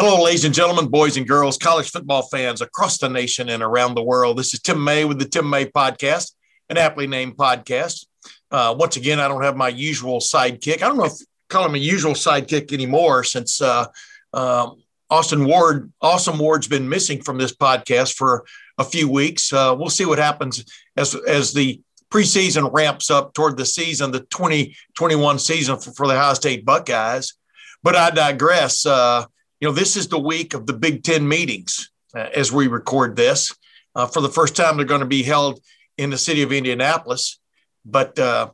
[0.00, 3.96] Hello, ladies and gentlemen, boys and girls, college football fans across the nation and around
[3.96, 4.38] the world.
[4.38, 6.34] This is Tim May with the Tim May Podcast,
[6.68, 8.06] an aptly named podcast.
[8.48, 10.84] Uh, once again, I don't have my usual sidekick.
[10.84, 11.14] I don't know if
[11.48, 13.86] call him a usual sidekick anymore since uh,
[14.32, 14.70] uh,
[15.10, 18.46] Austin Ward, Awesome Ward's been missing from this podcast for
[18.78, 19.52] a few weeks.
[19.52, 20.64] Uh, we'll see what happens
[20.96, 26.14] as as the preseason ramps up toward the season, the 2021 season for, for the
[26.14, 27.34] Ohio State Buckeyes.
[27.82, 28.86] But I digress.
[28.86, 29.24] Uh,
[29.60, 33.16] you know, this is the week of the Big Ten meetings uh, as we record
[33.16, 33.54] this.
[33.94, 35.60] Uh, for the first time, they're going to be held
[35.96, 37.40] in the city of Indianapolis.
[37.84, 38.50] But uh,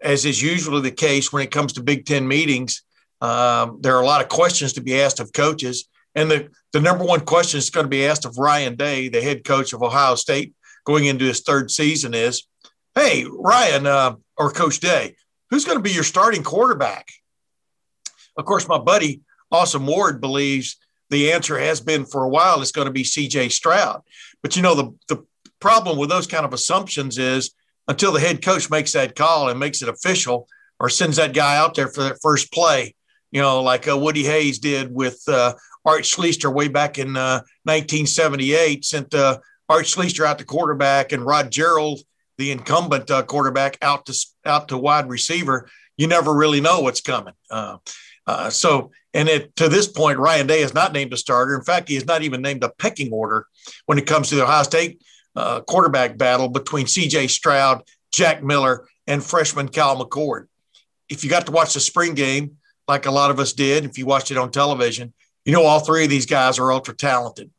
[0.00, 2.82] as is usually the case when it comes to Big Ten meetings,
[3.20, 5.88] um, there are a lot of questions to be asked of coaches.
[6.14, 9.20] And the, the number one question is going to be asked of Ryan Day, the
[9.20, 12.44] head coach of Ohio State, going into his third season is,
[12.94, 15.16] hey, Ryan uh, or Coach Day,
[15.50, 17.06] who's going to be your starting quarterback?
[18.38, 20.76] Of course, my buddy, Awesome Ward, believes
[21.10, 24.02] the answer has been for a while it's going to be CJ Stroud.
[24.42, 25.24] But you know, the, the
[25.60, 27.52] problem with those kind of assumptions is
[27.88, 30.48] until the head coach makes that call and makes it official
[30.80, 32.94] or sends that guy out there for that first play,
[33.30, 37.40] you know, like uh, Woody Hayes did with uh, Art Schlichter way back in uh,
[37.64, 39.38] 1978, sent uh,
[39.68, 42.00] Art Schlichter out to quarterback and Rod Gerald,
[42.38, 45.68] the incumbent uh, quarterback, out to out to wide receiver.
[45.96, 47.34] You never really know what's coming.
[47.50, 47.78] Uh,
[48.50, 51.54] so, and it, to this point, Ryan Day is not named a starter.
[51.54, 53.46] In fact, he is not even named a pecking order
[53.86, 55.02] when it comes to the Ohio State
[55.34, 57.28] uh, quarterback battle between C.J.
[57.28, 60.48] Stroud, Jack Miller, and freshman Cal McCord.
[61.08, 63.96] If you got to watch the spring game, like a lot of us did, if
[63.96, 65.14] you watched it on television,
[65.46, 67.50] you know all three of these guys are ultra talented.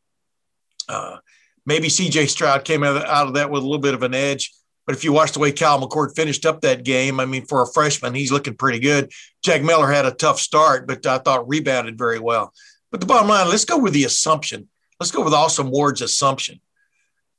[0.88, 1.18] Uh,
[1.66, 2.28] maybe C.J.
[2.28, 4.53] Stroud came out of that with a little bit of an edge.
[4.88, 7.62] But if you watch the way Cal McCord finished up that game, I mean, for
[7.62, 9.12] a freshman, he's looking pretty good.
[9.44, 12.53] Jack Miller had a tough start, but I thought rebounded very well.
[12.90, 14.70] But the bottom line, let's go with the assumption.
[14.98, 16.62] Let's go with Awesome Ward's assumption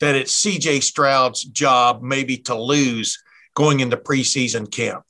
[0.01, 3.21] that it's CJ Stroud's job maybe to lose
[3.55, 5.03] going into preseason camp.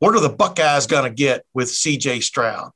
[0.00, 2.72] What are the Buckeyes going to get with CJ Stroud?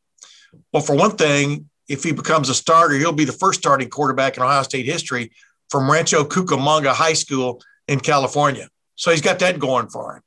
[0.72, 4.36] Well, for one thing, if he becomes a starter, he'll be the first starting quarterback
[4.36, 5.32] in Ohio State history
[5.68, 8.68] from Rancho Cucamonga High School in California.
[8.96, 10.22] So he's got that going for him.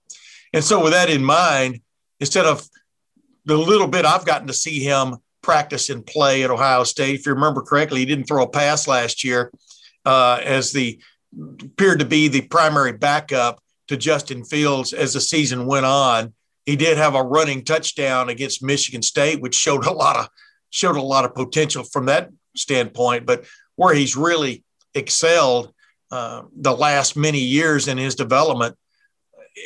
[0.54, 1.82] And so, with that in mind,
[2.20, 2.68] instead of
[3.46, 7.26] the little bit I've gotten to see him practice and play at Ohio State, if
[7.26, 9.52] you remember correctly, he didn't throw a pass last year
[10.06, 11.00] uh, as the
[11.62, 16.34] appeared to be the primary backup to Justin Fields as the season went on.
[16.66, 20.28] He did have a running touchdown against Michigan State, which showed a lot of
[20.70, 23.26] showed a lot of potential from that standpoint.
[23.26, 23.46] But
[23.76, 24.64] where he's really
[24.94, 25.74] excelled
[26.12, 28.76] uh, the last many years in his development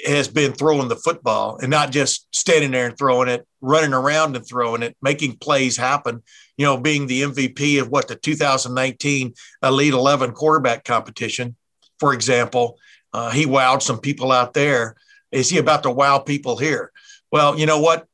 [0.06, 4.36] has been throwing the football and not just standing there and throwing it, running around
[4.36, 6.24] and throwing it, making plays happen.
[6.58, 11.56] You know, being the MVP of what the 2019 Elite 11 quarterback competition,
[12.00, 12.78] for example,
[13.14, 14.96] uh, he wowed some people out there.
[15.32, 16.92] Is he about to wow people here?
[17.32, 18.08] Well, you know what?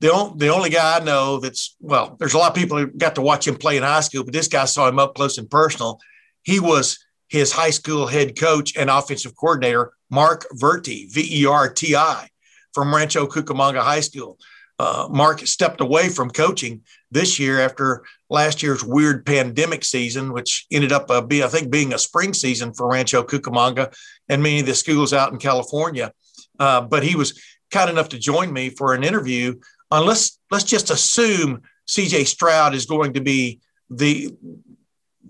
[0.00, 2.86] The, only, the only guy I know that's, well, there's a lot of people who
[2.88, 5.38] got to watch him play in high school, but this guy saw him up close
[5.38, 5.98] and personal.
[6.42, 7.03] He was
[7.34, 12.28] his high school head coach and offensive coordinator, Mark Verti, V E R T I,
[12.72, 14.38] from Rancho Cucamonga High School.
[14.78, 20.66] Uh, Mark stepped away from coaching this year after last year's weird pandemic season, which
[20.70, 23.92] ended up, uh, be, I think, being a spring season for Rancho Cucamonga
[24.28, 26.12] and many of the schools out in California.
[26.60, 29.56] Uh, but he was kind enough to join me for an interview.
[29.90, 32.24] On let's let's just assume C.J.
[32.24, 33.58] Stroud is going to be
[33.90, 34.30] the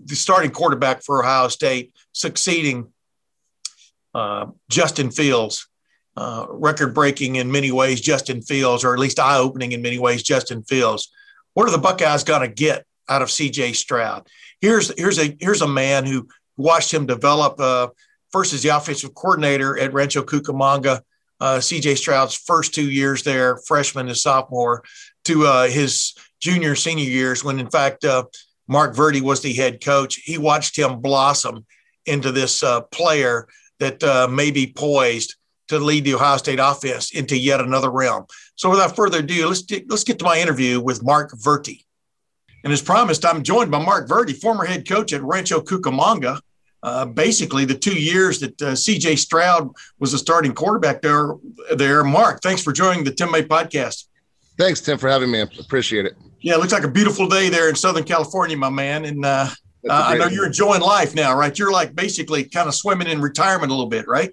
[0.05, 2.91] the starting quarterback for Ohio State, succeeding
[4.13, 5.67] uh, Justin Fields,
[6.15, 9.99] uh, record breaking in many ways, Justin Fields, or at least eye opening in many
[9.99, 11.11] ways, Justin Fields.
[11.53, 14.27] What are the Buckeyes going to get out of CJ Stroud?
[14.61, 16.27] Here's here's a here's a man who
[16.57, 17.59] watched him develop.
[17.59, 17.89] Uh,
[18.35, 20.99] first as the offensive coordinator at Rancho Cucamonga.
[21.39, 24.83] Uh, CJ Stroud's first two years there, freshman and sophomore,
[25.23, 28.25] to uh, his junior senior years, when in fact uh,
[28.67, 30.15] Mark Verti was the head coach.
[30.15, 31.65] He watched him blossom
[32.05, 33.47] into this uh, player
[33.79, 35.35] that uh, may be poised
[35.67, 38.25] to lead the Ohio State offense into yet another realm.
[38.55, 41.83] So, without further ado, let's let's get to my interview with Mark Verti.
[42.63, 46.39] And as promised, I'm joined by Mark Verti, former head coach at Rancho Cucamonga.
[46.81, 51.33] Uh, basically, the two years that uh, CJ Stroud was the starting quarterback there.
[51.75, 52.41] There, Mark.
[52.41, 54.05] Thanks for joining the Tim May podcast.
[54.57, 55.41] Thanks, Tim, for having me.
[55.41, 56.15] Appreciate it.
[56.45, 59.05] Yeah, it looks like a beautiful day there in Southern California, my man.
[59.05, 59.49] And uh,
[59.89, 61.57] I know you're enjoying life now, right?
[61.57, 64.29] You're like basically kind of swimming in retirement a little bit, right?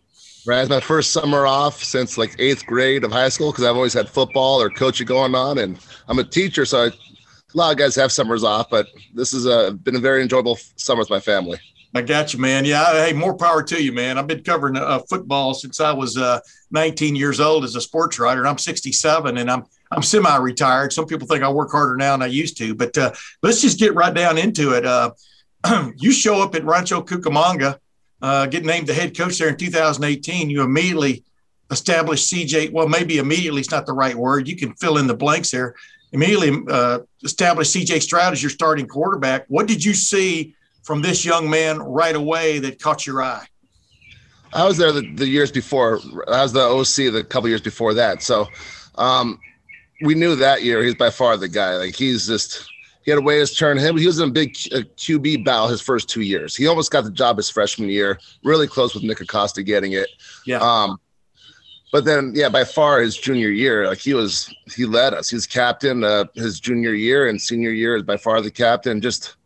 [0.47, 0.61] Right.
[0.61, 3.95] It's my first summer off since like eighth grade of high school because I've always
[3.95, 6.93] had football or coaching going on, and I'm a teacher, so I, a
[7.55, 8.69] lot of guys have summers off.
[8.69, 11.59] But this has uh, been a very enjoyable summer with my family.
[11.95, 12.67] I got you, man.
[12.67, 14.19] Yeah, hey, more power to you, man.
[14.19, 16.41] I've been covering uh, football since I was uh,
[16.73, 20.93] 19 years old as a sports writer, I'm 67, and I'm I'm semi-retired.
[20.93, 23.13] Some people think I work harder now than I used to, but uh,
[23.43, 24.87] let's just get right down into it.
[24.87, 25.13] Uh,
[25.97, 27.79] you show up at Rancho Cucamonga,
[28.21, 30.51] uh, get named the head coach there in 2018.
[30.51, 31.25] You immediately
[31.71, 32.73] established CJ.
[32.73, 34.49] Well, maybe immediately is not the right word.
[34.49, 35.75] You can fill in the blanks there.
[36.13, 39.45] Immediately uh, established CJ Stroud as your starting quarterback.
[39.49, 40.55] What did you see?
[40.83, 43.47] from this young man right away that caught your eye?
[44.53, 46.01] I was there the, the years before.
[46.29, 48.23] I was the OC the couple years before that.
[48.23, 48.47] So
[48.97, 49.41] um,
[50.03, 51.77] we knew that year he's by far the guy.
[51.77, 52.67] Like he's just
[53.05, 53.97] he had a way to turn him.
[53.97, 56.55] He was in a big uh, QB battle his first two years.
[56.55, 58.19] He almost got the job his freshman year.
[58.45, 60.09] Really close with Nick Acosta getting it.
[60.47, 60.59] Yeah.
[60.59, 61.01] Um,
[61.93, 65.29] but then, yeah, by far his junior year, like he was, he led us.
[65.29, 69.01] He was captain uh, his junior year, and senior year is by far the captain.
[69.01, 69.37] Just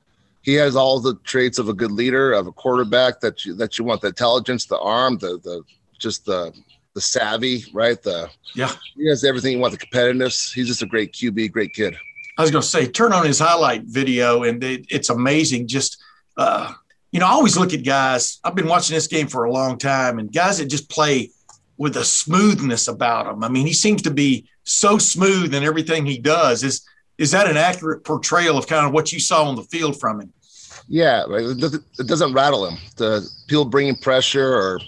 [0.43, 3.79] he has all the traits of a good leader, of a quarterback that you that
[3.79, 5.63] you want the intelligence, the arm, the the
[5.99, 6.53] just the
[6.97, 8.03] the savvy, right?
[8.03, 9.79] The yeah, he has everything you want.
[9.79, 10.53] The competitiveness.
[10.53, 11.95] He's just a great QB, great kid.
[12.39, 15.69] I was going to say, turn on his highlight video, and it, it's amazing.
[15.69, 16.03] Just
[16.39, 16.73] uh,
[17.13, 18.41] you know, I always look at guys.
[18.43, 21.31] I've been watching this game for a long time, and guys that just play
[21.77, 23.45] with a smoothness about them.
[23.45, 26.65] I mean, he seems to be so smooth in everything he does.
[26.65, 26.81] Is
[27.19, 30.23] is that an accurate portrayal of kind of what you saw on the field from
[30.23, 30.33] him?
[30.89, 31.25] Yeah.
[31.29, 32.79] It doesn't, it doesn't rattle him.
[32.97, 34.81] The people bringing pressure or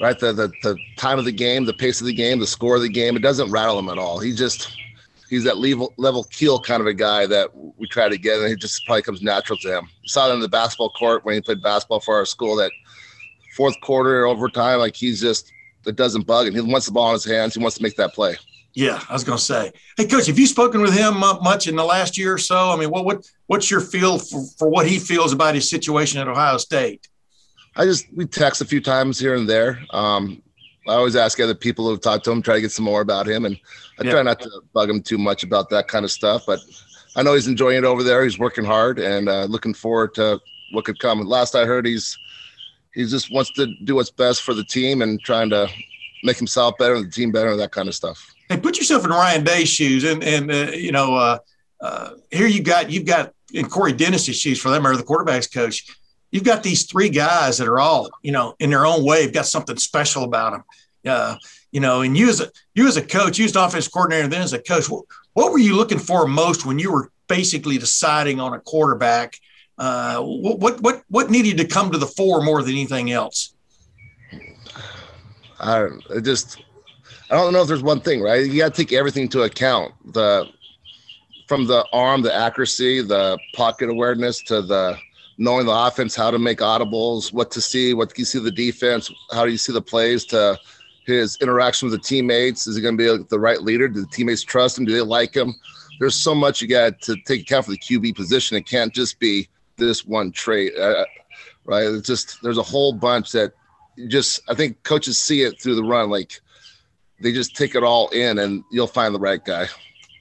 [0.00, 2.76] right the, the the time of the game, the pace of the game, the score
[2.76, 3.16] of the game.
[3.16, 4.18] It doesn't rattle him at all.
[4.18, 4.76] He just
[5.28, 8.48] he's that level level keel kind of a guy that we try to get, and
[8.48, 9.88] he just probably comes natural to him.
[10.02, 12.56] You saw it in the basketball court when he played basketball for our school.
[12.56, 12.72] That
[13.56, 15.52] fourth quarter overtime, like he's just
[15.86, 16.54] it doesn't bug him.
[16.54, 17.54] He wants the ball in his hands.
[17.54, 18.36] He wants to make that play.
[18.74, 21.76] Yeah, I was going to say, hey, coach, have you spoken with him much in
[21.76, 22.70] the last year or so?
[22.70, 26.20] I mean, what what what's your feel for, for what he feels about his situation
[26.20, 27.08] at Ohio State?
[27.76, 29.80] I just we text a few times here and there.
[29.90, 30.42] Um,
[30.86, 33.26] I always ask other people who've talked to him, try to get some more about
[33.26, 33.58] him, and
[33.98, 34.12] I yeah.
[34.12, 36.44] try not to bug him too much about that kind of stuff.
[36.46, 36.60] But
[37.16, 38.22] I know he's enjoying it over there.
[38.22, 40.40] He's working hard and uh, looking forward to
[40.72, 41.20] what could come.
[41.20, 42.18] Last I heard, he's
[42.94, 45.68] he just wants to do what's best for the team and trying to
[46.22, 49.04] make himself better and the team better and that kind of stuff hey, put yourself
[49.04, 51.38] in Ryan Day's shoes, and and uh, you know, uh,
[51.80, 55.52] uh, here you got you've got in Corey Dennis's shoes for them or the quarterbacks
[55.52, 55.86] coach.
[56.34, 59.22] You've got these three guys that are all you know in their own way.
[59.22, 60.64] Have got something special about them.
[61.06, 61.36] Uh,
[61.70, 64.26] you know, and you as a you as a coach, you as an offense coordinator,
[64.26, 65.04] then as a coach, what,
[65.34, 69.38] what were you looking for most when you were basically deciding on a quarterback?
[69.78, 73.54] Uh, what what what needed to come to the fore more than anything else?
[75.60, 75.88] I
[76.20, 76.64] just
[77.30, 78.44] I don't know if there's one thing, right?
[78.44, 79.92] You got to take everything into account.
[80.14, 80.48] The
[81.46, 84.98] from the arm, the accuracy, the pocket awareness to the
[85.38, 89.10] knowing the offense, how to make audibles, what to see, what you see the defense,
[89.32, 90.58] how do you see the plays to
[91.06, 92.66] his interaction with the teammates.
[92.66, 93.88] Is he going to be the right leader?
[93.88, 94.84] Do the teammates trust him?
[94.84, 95.54] Do they like him?
[96.00, 98.56] There's so much you got to take account for the QB position.
[98.56, 101.04] It can't just be this one trait, uh,
[101.64, 101.84] right?
[101.84, 103.52] It's just there's a whole bunch that
[104.08, 106.10] just I think coaches see it through the run.
[106.10, 106.40] Like
[107.20, 109.66] they just take it all in and you'll find the right guy.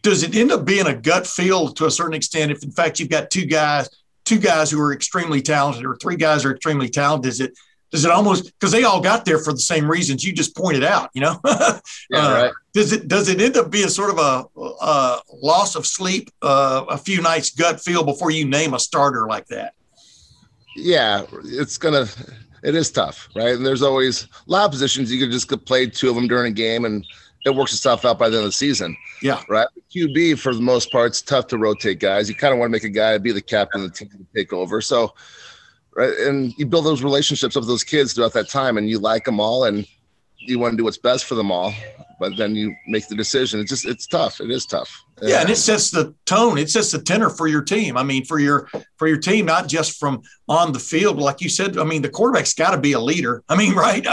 [0.03, 2.51] Does it end up being a gut feel to a certain extent?
[2.51, 3.89] If in fact you've got two guys,
[4.25, 7.53] two guys who are extremely talented, or three guys are extremely talented, is it
[7.91, 10.83] does it almost because they all got there for the same reasons you just pointed
[10.83, 11.11] out?
[11.13, 11.79] You know, yeah,
[12.15, 12.51] uh, right.
[12.73, 16.85] Does it does it end up being sort of a, a loss of sleep, uh,
[16.89, 19.75] a few nights gut feel before you name a starter like that?
[20.75, 22.07] Yeah, it's gonna
[22.63, 23.55] it is tough, right?
[23.55, 26.51] And there's always a lot of positions you can just play two of them during
[26.51, 27.05] a game and
[27.45, 28.95] it works itself out by the end of the season.
[29.21, 29.41] Yeah.
[29.49, 29.67] Right.
[29.93, 32.29] QB for the most part, it's tough to rotate guys.
[32.29, 34.25] You kind of want to make a guy be the captain of the team to
[34.35, 34.81] take over.
[34.81, 35.13] So,
[35.95, 36.13] right.
[36.19, 39.39] And you build those relationships with those kids throughout that time and you like them
[39.39, 39.85] all and
[40.37, 41.73] you want to do what's best for them all,
[42.19, 43.59] but then you make the decision.
[43.59, 44.39] It's just, it's tough.
[44.41, 45.03] It is tough.
[45.29, 46.57] Yeah, and it sets the tone.
[46.57, 47.97] It sets the tenor for your team.
[47.97, 51.49] I mean, for your for your team, not just from on the field, like you
[51.49, 51.77] said.
[51.77, 53.43] I mean, the quarterback's got to be a leader.
[53.47, 54.05] I mean, right?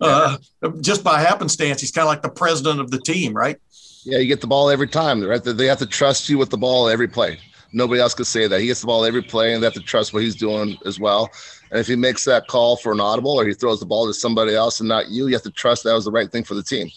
[0.00, 0.38] Uh,
[0.80, 3.58] just by happenstance, he's kind of like the president of the team, right?
[4.04, 5.42] Yeah, you get the ball every time, right?
[5.42, 7.38] They have to trust you with the ball every play.
[7.72, 8.60] Nobody else could say that.
[8.60, 11.00] He gets the ball every play, and they have to trust what he's doing as
[11.00, 11.30] well.
[11.70, 14.14] And if he makes that call for an audible or he throws the ball to
[14.14, 16.54] somebody else and not you, you have to trust that was the right thing for
[16.54, 16.88] the team.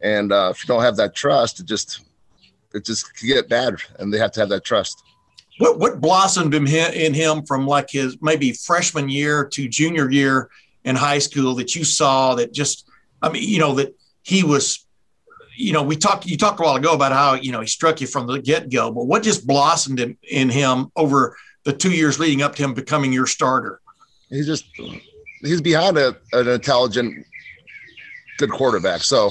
[0.00, 2.00] And uh, if you don't have that trust, it just
[2.74, 5.02] it just can get bad, and they have to have that trust.
[5.58, 10.10] What what blossomed in him, in him from like his maybe freshman year to junior
[10.10, 10.50] year
[10.84, 12.88] in high school that you saw that just
[13.22, 14.84] I mean you know that he was
[15.56, 18.00] you know we talked you talked a while ago about how you know he struck
[18.00, 21.92] you from the get go, but what just blossomed in, in him over the two
[21.92, 23.80] years leading up to him becoming your starter?
[24.30, 24.64] He's just
[25.40, 27.24] he's behind a, an intelligent,
[28.38, 29.02] good quarterback.
[29.02, 29.30] So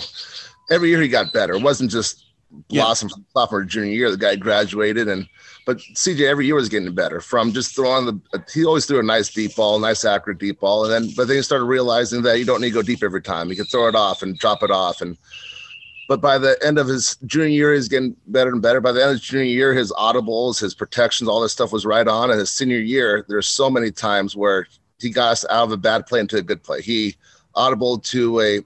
[0.71, 1.53] every year he got better.
[1.53, 2.23] It wasn't just
[2.69, 3.23] blossom yeah.
[3.33, 4.11] sophomore junior year.
[4.11, 5.27] The guy graduated and
[5.65, 8.43] but CJ every year was getting better from just throwing the.
[8.53, 11.37] He always threw a nice deep ball, nice accurate deep ball, and then but then
[11.37, 13.49] he started realizing that you don't need to go deep every time.
[13.49, 15.17] You can throw it off and drop it off, and
[16.09, 18.81] but by the end of his junior year, he's getting better and better.
[18.81, 21.85] By the end of his junior year, his audibles, his protections, all this stuff was
[21.85, 22.29] right on.
[22.29, 24.67] And his senior year, there's so many times where
[24.99, 26.81] he got us out of a bad play into a good play.
[26.81, 27.15] He
[27.55, 28.59] audible to a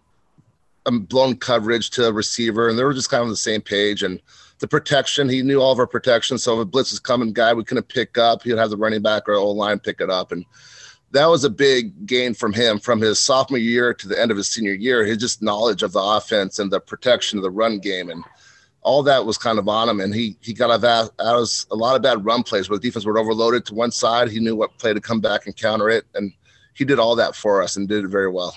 [0.91, 4.03] blown coverage to a receiver, and they were just kind of on the same page.
[4.03, 4.21] And
[4.59, 6.37] the protection, he knew all of our protection.
[6.37, 9.01] So if a blitz was coming, guy we couldn't pick up, he'd have the running
[9.01, 10.31] back or old line pick it up.
[10.31, 10.45] And
[11.11, 14.37] that was a big gain from him from his sophomore year to the end of
[14.37, 15.05] his senior year.
[15.05, 18.23] His just knowledge of the offense and the protection of the run game and
[18.81, 19.99] all that was kind of on him.
[19.99, 22.79] And he he got out of, out of a lot of bad run plays where
[22.79, 24.29] the defense were overloaded to one side.
[24.29, 26.05] He knew what play to come back and counter it.
[26.15, 26.33] And
[26.73, 28.55] he did all that for us and did it very well.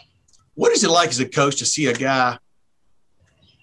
[0.54, 2.38] What is it like as a coach to see a guy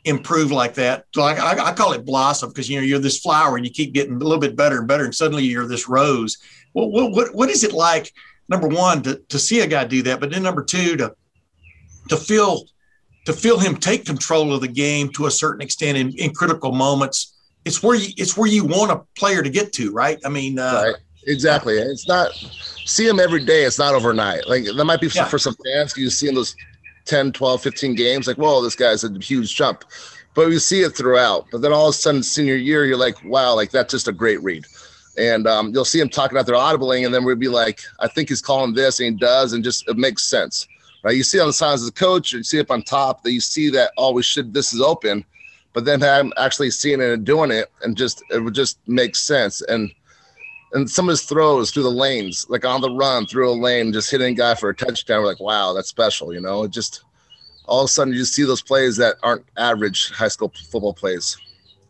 [0.06, 1.06] improve like that?
[1.16, 3.94] Like I, I call it blossom because you know you're this flower and you keep
[3.94, 6.38] getting a little bit better and better, and suddenly you're this rose.
[6.74, 8.12] Well, what what, what is it like?
[8.50, 11.14] Number one, to, to see a guy do that, but then number two, to
[12.10, 12.64] to feel
[13.26, 16.72] to feel him take control of the game to a certain extent in, in critical
[16.72, 17.36] moments.
[17.66, 20.18] It's where you it's where you want a player to get to, right?
[20.24, 20.96] I mean, uh, right.
[21.26, 21.74] exactly.
[21.74, 22.32] It's not
[22.86, 23.64] see him every day.
[23.64, 24.48] It's not overnight.
[24.48, 25.26] Like that might be yeah.
[25.26, 25.98] for some fans.
[25.98, 26.56] You see him those
[27.08, 29.84] 10, 12, 15 games, like, whoa, this guy's a huge jump.
[30.34, 31.48] But you see it throughout.
[31.52, 34.12] But then all of a sudden, senior year, you're like, wow, like that's just a
[34.12, 34.66] great read.
[35.18, 38.08] And um, you'll see him talking about their audibling, and then we'd be like, I
[38.08, 40.68] think he's calling this, and he does, and just it makes sense.
[41.04, 41.16] Right?
[41.16, 43.42] You see on the sides as a coach, you see up on top that you
[43.42, 45.26] see that, oh, we should, this is open.
[45.74, 49.16] But then I'm actually seeing it and doing it, and just it would just make
[49.16, 49.62] sense.
[49.62, 49.92] And
[50.74, 53.94] and some of his throws through the lanes, like on the run through a lane,
[53.94, 55.22] just hitting a guy for a touchdown.
[55.22, 56.34] We're like, wow, that's special.
[56.34, 57.04] You know, it just
[57.66, 60.94] all of a sudden you just see those plays that aren't average high school football
[60.94, 61.38] plays.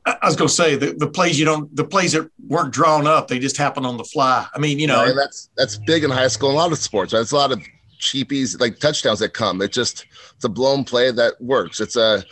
[0.05, 3.07] I was going to say the, the plays you don't the plays that weren't drawn
[3.07, 4.47] up they just happen on the fly.
[4.53, 6.51] I mean you know that's that's big in high school.
[6.51, 7.19] A lot of sports, right?
[7.19, 7.61] It's a lot of
[7.99, 9.61] cheapies like touchdowns that come.
[9.61, 10.05] It just
[10.35, 11.81] it's a blown play that works.
[11.81, 12.23] It's a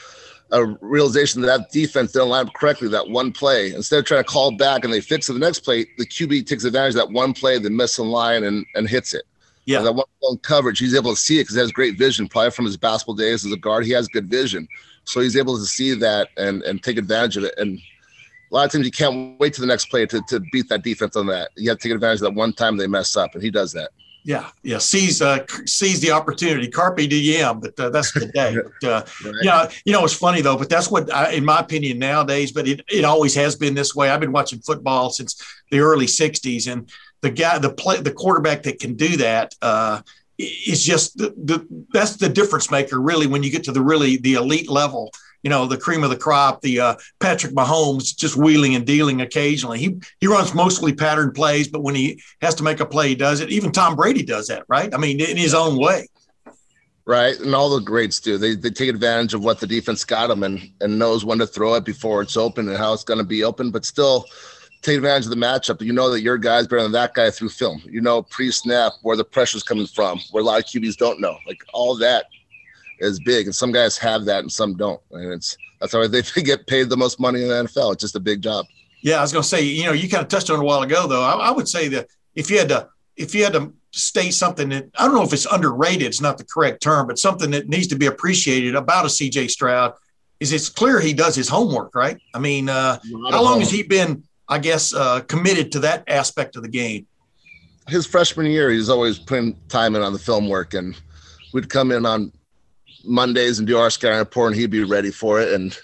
[0.52, 3.74] a realization that that defense didn't line up correctly that one play.
[3.74, 6.46] Instead of trying to call back and they fix it the next play, the QB
[6.46, 9.24] takes advantage of that one play, they miss a line and, and hits it.
[9.66, 9.80] Yeah.
[9.80, 12.52] And that one coverage, he's able to see it because he has great vision, probably
[12.52, 13.86] from his basketball days as a guard.
[13.86, 14.68] He has good vision.
[15.06, 17.56] So he's able to see that and, and take advantage of it.
[17.58, 17.80] And
[18.52, 20.84] a lot of times you can't wait to the next play to, to beat that
[20.84, 21.50] defense on that.
[21.56, 23.74] You have to take advantage of that one time they mess up, and he does
[23.74, 23.90] that.
[24.26, 27.60] Yeah, yeah, seize uh, seize the opportunity, carpe diem.
[27.60, 28.58] But uh, that's the day.
[28.82, 29.34] But, uh, right.
[29.44, 30.58] Yeah, you know, it's funny though.
[30.58, 32.52] But that's what, I, in my opinion, nowadays.
[32.52, 34.10] But it, it always has been this way.
[34.10, 35.40] I've been watching football since
[35.70, 36.90] the early '60s, and
[37.22, 40.02] the guy, the play, the quarterback that can do that uh,
[40.40, 43.00] is just the, the that's the difference maker.
[43.00, 45.12] Really, when you get to the really the elite level,
[45.46, 49.22] you know, the cream of the crop, the uh, Patrick Mahomes just wheeling and dealing
[49.22, 49.78] occasionally.
[49.78, 53.16] He he runs mostly pattern plays, but when he has to make a play, he
[53.16, 53.52] does it.
[53.52, 54.92] Even Tom Brady does that, right?
[54.92, 56.08] I mean, in his own way.
[57.06, 58.40] Right, and all the greats do.
[58.40, 61.46] They they take advantage of what the defense got them and and knows when to
[61.46, 64.26] throw it before it's open and how it's going to be open, but still
[64.82, 65.80] take advantage of the matchup.
[65.80, 67.84] You know that your guy's better than that guy through film.
[67.86, 71.38] You know pre-snap where the pressure's coming from, where a lot of QBs don't know.
[71.46, 72.26] Like all that
[73.00, 76.42] is big, and some guys have that and some don't, and it's that's why they
[76.42, 77.94] get paid the most money in the NFL.
[77.94, 78.66] It's just a big job.
[79.02, 80.66] Yeah, I was going to say, you know, you kind of touched on it a
[80.66, 81.22] while ago, though.
[81.22, 84.70] I, I, would say that if you had to, if you had to state something
[84.70, 87.70] that I don't know if it's underrated, it's not the correct term, but something that
[87.70, 89.94] needs to be appreciated about a CJ Stroud
[90.40, 92.18] is it's clear he does his homework, right?
[92.34, 93.00] I mean, uh,
[93.30, 97.06] how long has he been, I guess, uh, committed to that aspect of the game?
[97.88, 101.00] His freshman year, he's always putting time in on the film work, and
[101.54, 102.32] we'd come in on
[103.06, 105.54] Mondays and do our scouting report, and he'd be ready for it.
[105.54, 105.78] And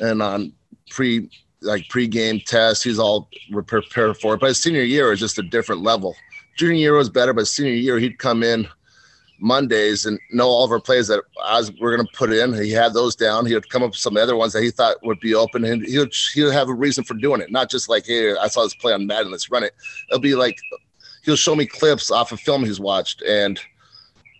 [0.00, 0.52] and on
[0.90, 4.40] pre like pre-game tests, he's all prepared for it.
[4.40, 6.14] But his senior year is just a different level.
[6.56, 8.68] Junior year was better, but senior year he'd come in
[9.40, 12.54] Mondays and know all of our plays that I was we're gonna put in.
[12.54, 13.46] He had those down.
[13.46, 15.84] He would come up with some other ones that he thought would be open, and
[15.84, 17.50] he would he would have a reason for doing it.
[17.50, 19.74] Not just like, hey, I saw this play on Madden, let's run it.
[20.10, 20.58] It'll be like
[21.24, 23.58] he'll show me clips off of film he's watched and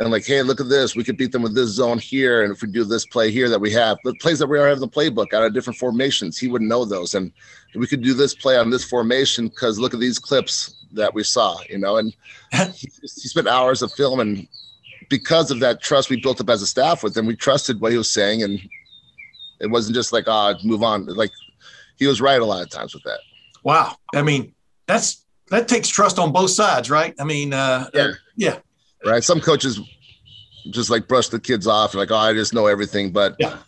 [0.01, 0.97] and like, hey, look at this.
[0.97, 3.49] We could beat them with this zone here, and if we do this play here
[3.49, 5.79] that we have, the plays that we already have in the playbook out of different
[5.79, 7.33] formations, he wouldn't know those, and
[7.75, 11.23] we could do this play on this formation because look at these clips that we
[11.23, 11.97] saw, you know.
[11.97, 12.15] And
[12.53, 14.49] he, he spent hours of film, and
[15.11, 17.93] because of that trust we built up as a staff with him, we trusted what
[17.93, 18.61] he was saying, and
[19.61, 21.07] it wasn't just like, ah, oh, move on.
[21.07, 21.31] Like
[21.99, 23.21] he was right a lot of times with that.
[23.63, 24.55] Wow, I mean,
[24.87, 27.15] that's that takes trust on both sides, right?
[27.21, 28.59] I mean, uh, yeah, uh, yeah
[29.07, 29.23] right?
[29.23, 29.81] Some coaches
[30.71, 33.59] just like brush the kids off, like, oh, I just know everything, but yeah.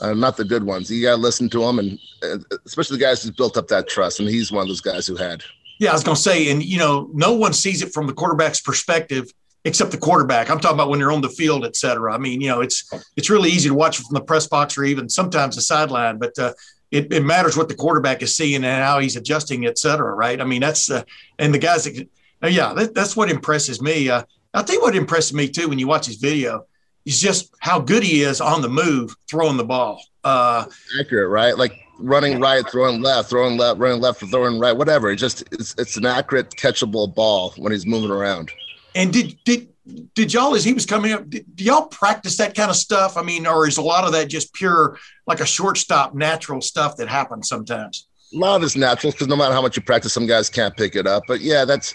[0.00, 0.90] Uh, not the good ones.
[0.90, 3.88] You got to listen to them, and uh, especially the guys who built up that
[3.88, 4.18] trust.
[4.18, 5.44] And he's one of those guys who had.
[5.78, 8.12] Yeah, I was going to say, and you know, no one sees it from the
[8.12, 9.32] quarterback's perspective
[9.64, 10.50] except the quarterback.
[10.50, 12.12] I'm talking about when you're on the field, et cetera.
[12.12, 14.84] I mean, you know, it's it's really easy to watch from the press box or
[14.84, 16.52] even sometimes the sideline, but uh,
[16.90, 20.12] it, it, matters what the quarterback is seeing and how he's adjusting, et cetera.
[20.12, 20.40] Right?
[20.40, 21.02] I mean, that's uh,
[21.38, 22.08] and the guys that,
[22.42, 24.10] uh, yeah, that, that's what impresses me.
[24.10, 24.24] Uh,
[24.62, 26.66] Tell you what impressed me too when you watch his video
[27.04, 30.02] is just how good he is on the move, throwing the ball.
[30.22, 30.64] Uh,
[30.98, 31.56] accurate, right?
[31.56, 35.10] Like running right, throwing left, throwing left, running left, throwing right, whatever.
[35.10, 38.50] It just it's it's an accurate, catchable ball when he's moving around.
[38.94, 39.68] And did did
[40.14, 41.28] did y'all as he was coming up?
[41.28, 43.16] Did, do y'all practice that kind of stuff?
[43.16, 46.96] I mean, or is a lot of that just pure like a shortstop, natural stuff
[46.96, 48.08] that happens sometimes?
[48.32, 50.76] A lot of it's natural because no matter how much you practice, some guys can't
[50.76, 51.24] pick it up.
[51.28, 51.94] But yeah, that's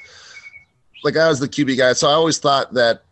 [1.04, 3.04] like I was the QB guy, so I always thought that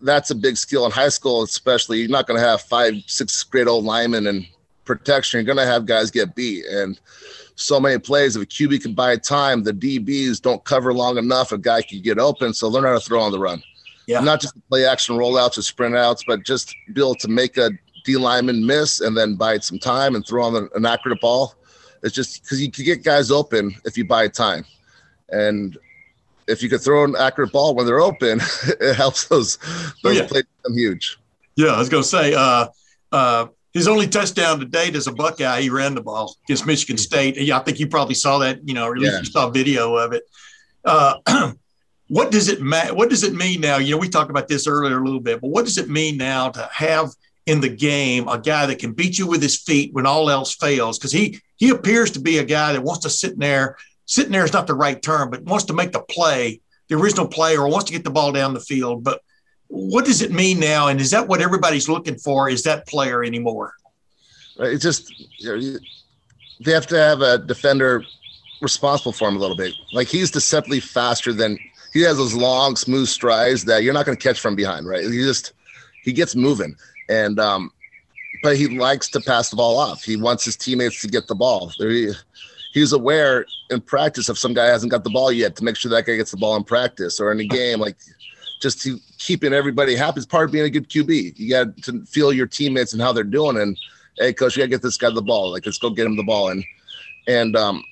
[0.00, 2.00] that's a big skill in high school, especially.
[2.00, 4.46] You're not going to have five, six grade old linemen and
[4.84, 5.38] protection.
[5.38, 6.98] You're going to have guys get beat, and
[7.56, 8.36] so many plays.
[8.36, 11.52] If a QB can buy time, the DBs don't cover long enough.
[11.52, 13.62] A guy can get open, so learn how to throw on the run.
[14.06, 14.20] Yeah.
[14.20, 17.70] Not just play action rollouts or sprint outs, but just be able to make a
[18.04, 21.54] D lineman miss and then buy some time and throw on an accurate ball.
[22.02, 24.66] It's just because you can get guys open if you buy time.
[25.30, 25.78] And
[26.48, 28.40] if you could throw an accurate ball when they're open,
[28.80, 30.26] it helps those those oh, yeah.
[30.26, 31.18] plays become huge.
[31.56, 32.66] Yeah, I was going to say uh,
[33.12, 36.98] uh, his only touchdown to date as a Buckeye, he ran the ball against Michigan
[36.98, 37.36] State.
[37.36, 38.66] Yeah, I think you probably saw that.
[38.66, 39.18] You know, or at least yeah.
[39.20, 40.24] you saw video of it.
[40.84, 41.16] Uh,
[42.08, 43.78] what does it ma- What does it mean now?
[43.78, 46.16] You know, we talked about this earlier a little bit, but what does it mean
[46.16, 47.10] now to have
[47.46, 50.54] in the game a guy that can beat you with his feet when all else
[50.54, 50.98] fails?
[50.98, 54.32] Because he he appears to be a guy that wants to sit in there sitting
[54.32, 57.56] there is not the right term, but wants to make the play, the original play,
[57.56, 59.04] or wants to get the ball down the field.
[59.04, 59.20] But
[59.68, 60.88] what does it mean now?
[60.88, 62.48] And is that what everybody's looking for?
[62.48, 63.74] Is that player anymore?
[64.58, 65.78] It's just you know,
[66.64, 68.04] they have to have a defender
[68.60, 69.74] responsible for him a little bit.
[69.92, 71.58] Like he's deceptively faster than
[71.92, 74.86] he has those long, smooth strides that you're not going to catch from behind.
[74.86, 75.04] Right?
[75.04, 75.52] He just
[76.02, 76.76] he gets moving,
[77.08, 77.70] and um,
[78.42, 80.04] but he likes to pass the ball off.
[80.04, 81.72] He wants his teammates to get the ball.
[81.78, 82.14] There,
[82.72, 85.90] he's aware in practice if some guy hasn't got the ball yet to make sure
[85.90, 87.96] that guy gets the ball in practice or in a game, like
[88.60, 91.38] just to keeping everybody happy is part of being a good QB.
[91.38, 93.58] You got to feel your teammates and how they're doing.
[93.58, 93.78] And
[94.16, 95.52] hey, coach, you got to get this guy the ball.
[95.52, 96.64] Like, let's go get him the ball and
[97.26, 97.82] and um,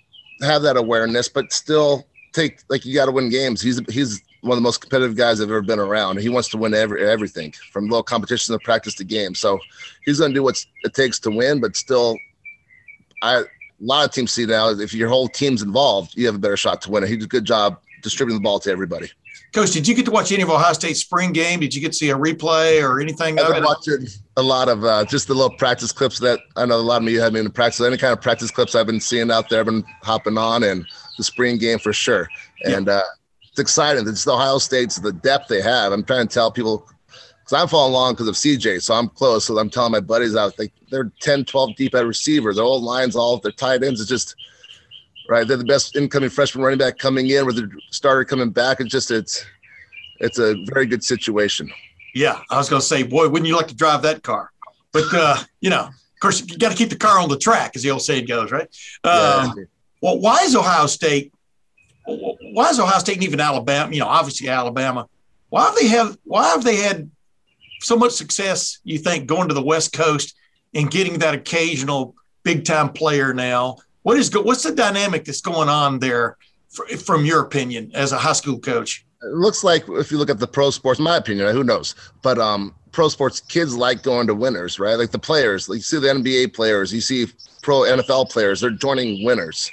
[0.40, 3.61] have that awareness, but still take like you got to win games.
[3.61, 6.18] He's he's one of the most competitive guys I've ever been around.
[6.18, 9.35] He wants to win every everything from little competitions to practice to game.
[9.35, 9.59] So
[10.05, 12.16] he's going to do what it takes to win, but still,
[13.23, 13.45] I
[13.83, 16.57] a lot of teams see now if your whole team's involved, you have a better
[16.57, 17.09] shot to win it.
[17.09, 19.11] He did a good job distributing the ball to everybody.
[19.53, 21.61] Coach, did you get to watch any of Ohio State's spring game?
[21.61, 23.38] Did you get to see a replay or anything?
[23.38, 24.07] I've been watching
[24.38, 27.09] a lot of uh, just the little practice clips that I know a lot of
[27.09, 27.83] you have been in practice.
[27.83, 30.87] Any kind of practice clips I've been seeing out there, I've been hopping on, and
[31.18, 32.29] the spring game for sure.
[32.64, 32.95] And yeah.
[32.95, 33.03] uh,
[33.51, 34.09] it's exciting.
[34.09, 35.92] It's the Ohio State's the depth they have.
[35.92, 36.88] I'm trying to tell people
[37.53, 39.45] because I'm following along because of CJ, so I'm close.
[39.45, 42.57] So I'm telling my buddies out, they, they're 10, 12 deep at receivers.
[42.57, 44.01] Their old lines, all their tight ends.
[44.01, 44.37] It's just
[45.29, 45.47] right.
[45.47, 48.81] They're the best incoming freshman running back coming in with the starter coming back.
[48.81, 49.45] It's just it's
[50.19, 51.71] it's a very good situation.
[52.15, 54.51] Yeah, I was going to say, boy, wouldn't you like to drive that car?
[54.93, 57.73] But uh, you know, of course, you got to keep the car on the track,
[57.75, 58.69] as the old saying goes, right?
[59.05, 59.65] Um, yeah.
[60.01, 61.35] Well, why is Ohio State?
[62.07, 63.93] Why is Ohio State and even Alabama?
[63.93, 65.07] You know, obviously Alabama.
[65.51, 66.19] Why have they have?
[66.25, 67.11] Why have they had
[67.83, 70.35] so much success, you think, going to the West Coast
[70.75, 73.77] and getting that occasional big time player now?
[74.03, 76.37] What is what's the dynamic that's going on there,
[77.05, 79.05] from your opinion, as a high school coach?
[79.23, 82.38] It looks like if you look at the pro sports, my opinion, who knows, but
[82.38, 84.95] um, pro sports kids like going to winners, right?
[84.95, 87.27] Like the players, like you see the NBA players, you see
[87.62, 89.71] pro NFL players, they're joining winners,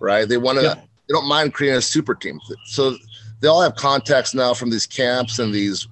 [0.00, 0.28] right?
[0.28, 0.74] They want to, yeah.
[0.74, 2.40] they don't mind creating a super team.
[2.66, 2.96] So
[3.40, 5.86] they all have contacts now from these camps and these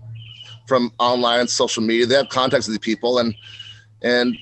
[0.70, 2.06] from online social media.
[2.06, 3.34] They have contacts with the people, and
[4.02, 4.38] and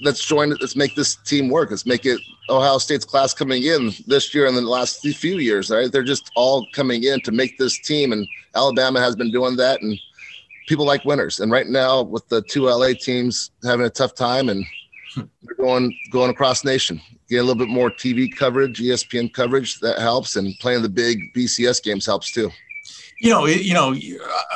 [0.00, 0.52] let's join.
[0.52, 1.70] It, let's make this team work.
[1.70, 5.68] Let's make it Ohio State's class coming in this year and the last few years.
[5.68, 9.56] Right, they're just all coming in to make this team, and Alabama has been doing
[9.56, 9.98] that, and
[10.68, 11.40] people like winners.
[11.40, 14.64] And right now, with the two LA teams having a tough time, and
[15.16, 19.98] they're going going across nation, get a little bit more TV coverage, ESPN coverage that
[19.98, 22.48] helps, and playing the big BCS games helps too.
[23.20, 23.94] You know, you know,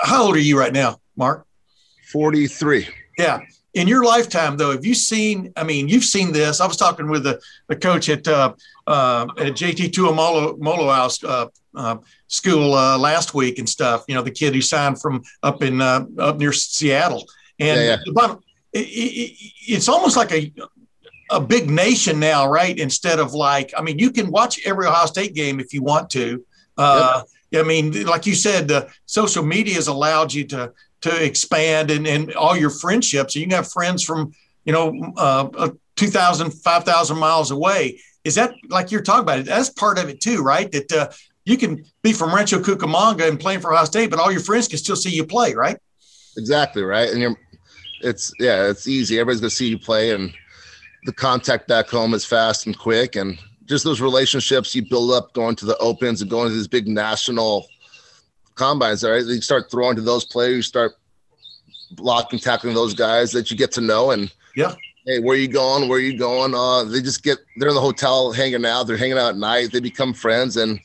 [0.03, 1.47] how old are you right now, Mark?
[2.13, 2.89] Forty three.
[3.19, 3.41] Yeah
[3.75, 7.09] in your lifetime though have you seen i mean you've seen this i was talking
[7.09, 8.53] with the, the coach at uh,
[8.87, 11.47] uh, at jt Tuimoloau uh,
[11.77, 11.97] uh,
[12.27, 15.81] school uh, last week and stuff you know the kid who signed from up in
[15.81, 17.25] uh, up near seattle
[17.59, 18.13] and yeah, yeah.
[18.13, 18.41] Bottom,
[18.73, 20.53] it, it, it's almost like a
[21.31, 25.07] a big nation now right instead of like i mean you can watch every ohio
[25.07, 26.45] state game if you want to
[26.77, 27.27] uh, yep.
[27.57, 28.71] I mean like you said
[29.07, 33.35] social media has allowed you to to expand and, and all your friendships.
[33.35, 34.33] You can have friends from,
[34.65, 38.01] you know, uh, uh 2,000, 5,000 miles away.
[38.25, 39.47] Is that like you're talking about it?
[39.47, 40.71] That's part of it too, right?
[40.73, 41.11] That uh,
[41.45, 44.69] you can be from Rancho Cucamonga and playing for Ohio State, but all your friends
[44.69, 45.77] can still see you play, right?
[46.37, 47.09] Exactly, right.
[47.11, 47.37] And you're,
[48.03, 49.19] it's, yeah, it's easy.
[49.19, 50.33] Everybody's to see you play and
[51.05, 53.17] the contact back home is fast and quick.
[53.17, 53.39] And
[53.71, 56.87] just those relationships you build up going to the opens and going to these big
[56.87, 57.67] national–
[58.61, 60.93] combines, All right, You start throwing to those players, you start
[61.93, 64.11] blocking, tackling those guys that you get to know.
[64.11, 64.75] And yeah,
[65.07, 65.89] hey, where are you going?
[65.89, 66.55] Where are you going?
[66.55, 68.85] Uh, they just get they're in the hotel hanging out.
[68.85, 69.73] They're hanging out at night.
[69.73, 70.79] They become friends, and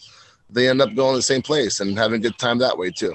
[0.49, 2.91] they end up going to the same place and having a good time that way
[2.91, 3.13] too.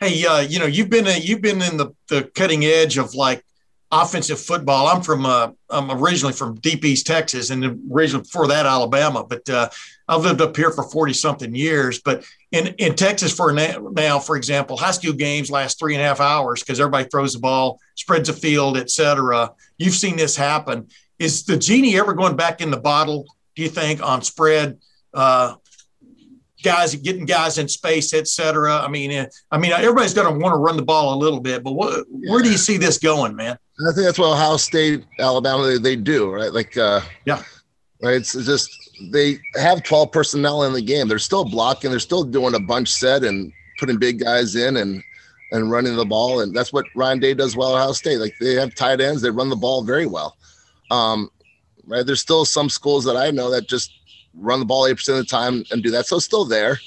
[0.00, 3.14] Hey, uh, you know, you've been a, you've been in the the cutting edge of
[3.14, 3.42] like
[3.90, 4.86] offensive football.
[4.86, 9.24] I'm from uh, I'm originally from Deep East Texas, and originally before that Alabama.
[9.24, 9.68] But uh,
[10.08, 12.00] I've lived up here for 40 something years.
[12.00, 16.06] But in, in Texas for now, for example, high school games last three and a
[16.06, 19.52] half hours because everybody throws the ball, spreads the field, etc.
[19.76, 20.88] You've seen this happen.
[21.18, 23.26] Is the genie ever going back in the bottle?
[23.56, 24.78] Do you think on spread?
[25.12, 25.54] Uh,
[26.62, 28.78] guys getting guys in space, etc.
[28.78, 31.40] I mean, uh, I mean, everybody's going to want to run the ball a little
[31.40, 32.32] bit, but what, yeah.
[32.32, 33.58] where do you see this going, man?
[33.80, 36.52] I think that's what Ohio State, Alabama, they, they do, right?
[36.52, 37.42] Like, uh, yeah,
[38.02, 38.16] right.
[38.16, 38.70] It's, it's just
[39.12, 41.06] they have 12 personnel in the game.
[41.06, 41.90] They're still blocking.
[41.90, 45.02] They're still doing a bunch set and putting big guys in and
[45.52, 46.40] and running the ball.
[46.40, 48.18] And that's what Ryan Day does well at Ohio State.
[48.18, 49.22] Like they have tight ends.
[49.22, 50.36] They run the ball very well.
[50.90, 51.30] Um,
[51.86, 52.04] right.
[52.04, 53.92] There's still some schools that I know that just
[54.34, 56.06] run the ball 8% of the time and do that.
[56.06, 56.78] So still there.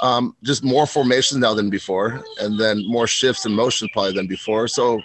[0.00, 4.26] Um, just more formations now than before, and then more shifts and motion probably than
[4.26, 4.66] before.
[4.66, 5.00] So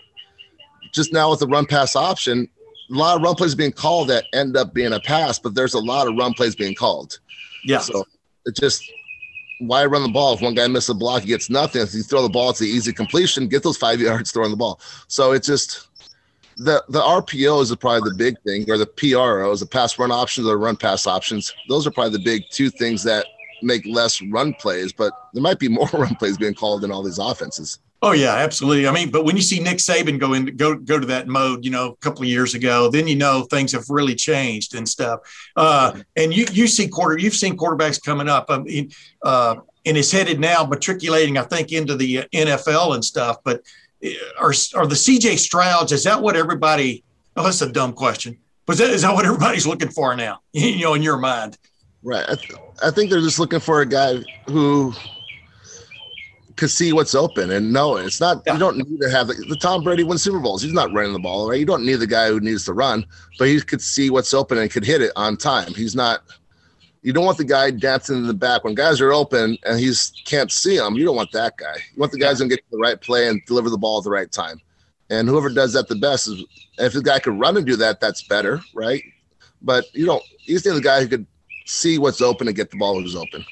[0.96, 2.48] just now with the run pass option,
[2.90, 5.74] a lot of run plays being called that end up being a pass, but there's
[5.74, 7.20] a lot of run plays being called.
[7.64, 7.80] Yeah.
[7.80, 8.06] So
[8.46, 8.90] it just
[9.60, 10.34] why run the ball?
[10.34, 11.82] If one guy misses a block, he gets nothing.
[11.82, 13.48] If you throw the ball, it's the easy completion.
[13.48, 14.80] Get those five yards throwing the ball.
[15.08, 15.88] So it's just
[16.58, 20.48] the the RPO is probably the big thing, or the PROs, the pass run options
[20.48, 21.54] or run pass options.
[21.70, 23.26] Those are probably the big two things that
[23.62, 27.04] make less run plays, but there might be more run plays being called in all
[27.04, 27.80] these offenses.
[28.06, 28.88] Oh yeah, absolutely.
[28.88, 31.66] I mean, but when you see Nick Saban go in go go to that mode,
[31.66, 34.88] you know, a couple of years ago, then you know things have really changed and
[34.88, 35.22] stuff.
[35.56, 38.46] Uh, and you you see quarter you've seen quarterbacks coming up.
[38.50, 38.92] I mean,
[39.24, 39.56] uh,
[39.88, 43.38] and it's headed now matriculating, I think, into the NFL and stuff.
[43.44, 43.64] But
[44.06, 45.92] uh, are are the CJ Strouds?
[45.92, 47.04] Is that what everybody?
[47.36, 48.38] Oh, that's a dumb question.
[48.68, 50.42] But is that what everybody's looking for now?
[50.54, 51.58] You know, in your mind,
[52.04, 52.26] right?
[52.30, 54.94] I, th- I think they're just looking for a guy who
[56.56, 58.06] could see what's open and know it.
[58.06, 58.54] It's not yeah.
[58.54, 60.62] you don't need to have the, the, Tom Brady win Super Bowls.
[60.62, 61.60] He's not running the ball, right?
[61.60, 63.06] You don't need the guy who needs to run,
[63.38, 65.74] but he could see what's open and could hit it on time.
[65.74, 66.22] He's not.
[67.02, 70.12] You don't want the guy dancing in the back when guys are open and he's
[70.26, 70.96] can't see them.
[70.96, 71.76] You don't want that guy.
[71.94, 72.46] You want the guys yeah.
[72.46, 74.60] who get to the right play and deliver the ball at the right time.
[75.12, 76.44] And whoever does that the best is
[76.80, 79.04] if the guy could run and do that, that's better, right?
[79.62, 80.24] But you don't.
[80.46, 81.28] You just need the guy who could
[81.66, 83.46] see what's open and get the ball who's open.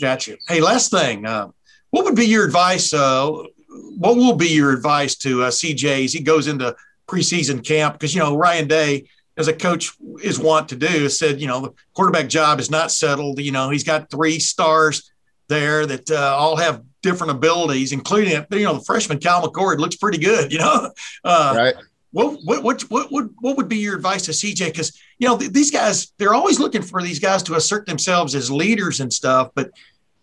[0.00, 0.36] Got you.
[0.48, 1.26] Hey, last thing.
[1.26, 1.50] Uh,
[1.94, 2.92] what would be your advice?
[2.92, 3.30] Uh,
[3.96, 6.74] what will be your advice to uh, CJ as he goes into
[7.06, 7.94] preseason camp?
[7.94, 11.60] Because you know Ryan Day, as a coach, is want to do, said you know
[11.60, 13.38] the quarterback job is not settled.
[13.38, 15.08] You know he's got three stars
[15.46, 19.94] there that uh, all have different abilities, including you know the freshman Cal McCord looks
[19.94, 20.52] pretty good.
[20.52, 20.90] You know,
[21.22, 21.74] uh, right.
[22.10, 24.66] What, what what what would what would be your advice to CJ?
[24.66, 28.34] Because you know th- these guys, they're always looking for these guys to assert themselves
[28.34, 29.70] as leaders and stuff, but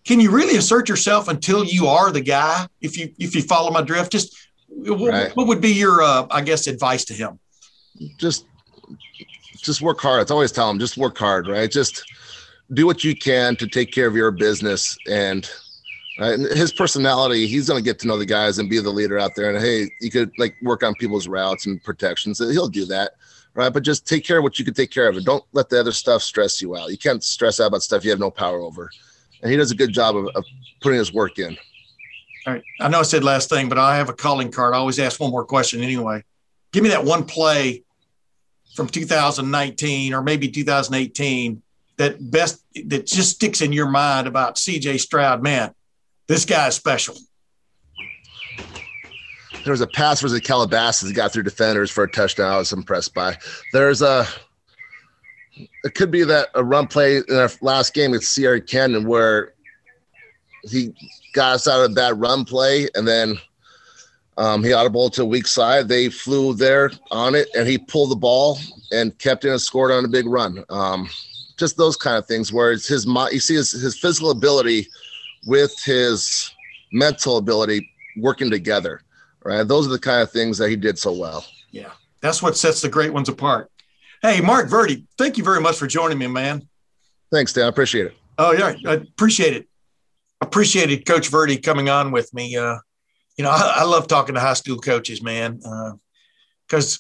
[0.05, 2.67] can you really assert yourself until you are the guy?
[2.81, 4.35] If you if you follow my drift, just
[4.67, 5.35] what, right.
[5.35, 7.39] what would be your uh, I guess advice to him?
[8.17, 8.45] Just
[9.57, 10.21] just work hard.
[10.21, 11.69] It's always tell him just work hard, right?
[11.69, 12.03] Just
[12.73, 15.49] do what you can to take care of your business and
[16.19, 16.33] Right?
[16.33, 19.17] And his personality, he's going to get to know the guys and be the leader
[19.17, 19.49] out there.
[19.49, 22.37] And hey, you could like work on people's routes and protections.
[22.37, 23.13] He'll do that,
[23.55, 23.71] right?
[23.71, 25.79] But just take care of what you can take care of, and don't let the
[25.79, 26.91] other stuff stress you out.
[26.91, 28.91] You can't stress out about stuff you have no power over.
[29.41, 30.45] And he does a good job of, of
[30.81, 31.57] putting his work in.
[32.47, 32.63] All right.
[32.79, 34.73] I know I said last thing, but I have a calling card.
[34.73, 36.23] I always ask one more question anyway.
[36.71, 37.83] Give me that one play
[38.75, 41.61] from 2019 or maybe 2018
[41.97, 45.43] that best that just sticks in your mind about CJ Stroud.
[45.43, 45.73] Man,
[46.27, 47.15] this guy is special.
[49.63, 52.51] There was a pass versus Calabasas that got through defenders for a touchdown.
[52.51, 53.37] I was impressed by.
[53.73, 54.25] There's a
[55.83, 59.53] it could be that a run play in our last game with Sierra Canyon where
[60.63, 60.93] he
[61.33, 63.37] got us out of that run play and then
[64.37, 65.87] um, he audible to a weak side.
[65.87, 68.59] They flew there on it and he pulled the ball
[68.91, 70.63] and kept it and scored on a big run.
[70.69, 71.09] Um,
[71.61, 74.87] just those kind of things where it's his you see his, his physical ability
[75.45, 76.51] with his
[76.91, 79.01] mental ability working together
[79.43, 82.57] right those are the kind of things that he did so well yeah that's what
[82.57, 83.70] sets the great ones apart
[84.21, 86.67] hey mark Verti, thank you very much for joining me man.
[87.31, 87.65] Thanks dan.
[87.65, 88.17] I appreciate it.
[88.37, 89.67] Oh yeah i appreciate it.
[90.41, 92.55] Appreciated coach Verti coming on with me.
[92.55, 92.77] Uh,
[93.37, 95.59] you know I, I, love talking to high school coaches man.
[96.67, 96.99] Because uh,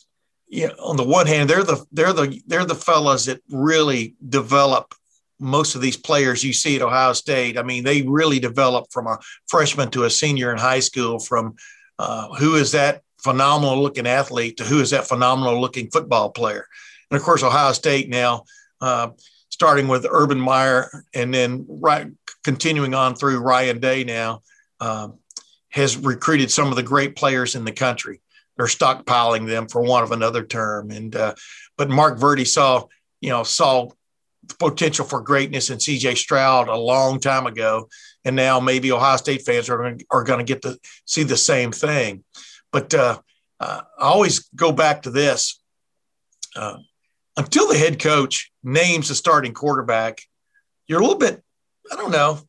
[0.51, 4.15] you know, on the one hand, they're the they're the they're the fellas that really
[4.27, 4.93] develop
[5.39, 7.57] most of these players you see at Ohio State.
[7.57, 11.19] I mean, they really develop from a freshman to a senior in high school.
[11.19, 11.55] From
[11.97, 16.67] uh, who is that phenomenal looking athlete to who is that phenomenal looking football player,
[17.11, 18.43] and of course Ohio State now.
[18.79, 19.09] Uh,
[19.49, 22.07] starting with Urban Meyer and then right
[22.43, 24.41] continuing on through Ryan Day now,
[24.79, 25.19] um,
[25.69, 28.21] has recruited some of the great players in the country
[28.61, 30.91] they're stockpiling them for want of another term.
[30.91, 31.33] And uh,
[31.77, 32.85] but Mark Verti saw,
[33.19, 33.89] you know, saw
[34.45, 36.15] the potential for greatness in C.J.
[36.15, 37.89] Stroud a long time ago,
[38.23, 41.37] and now maybe Ohio State fans are going are going to get to see the
[41.37, 42.23] same thing.
[42.71, 43.19] But uh,
[43.59, 45.59] uh, I always go back to this.
[46.55, 46.77] Uh,
[47.37, 50.21] until the head coach names the starting quarterback,
[50.87, 51.41] you're a little bit,
[51.91, 52.39] I don't know,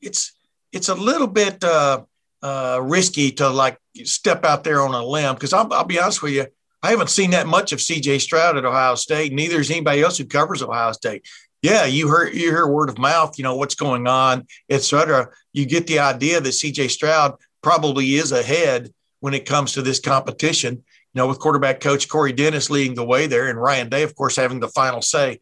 [0.00, 0.32] it's
[0.72, 2.02] it's a little bit uh,
[2.42, 6.22] uh, risky to like step out there on a limb because I'll, I'll, be honest
[6.22, 6.46] with you,
[6.82, 8.18] I haven't seen that much of C.J.
[8.18, 9.32] Stroud at Ohio State.
[9.32, 11.26] Neither is anybody else who covers Ohio State.
[11.62, 15.28] Yeah, you hear you hear word of mouth, you know what's going on, etc.
[15.52, 16.88] You get the idea that C.J.
[16.88, 20.84] Stroud probably is ahead when it comes to this competition.
[21.16, 24.36] Know, with quarterback coach Corey Dennis leading the way there, and Ryan Day, of course,
[24.36, 25.40] having the final say.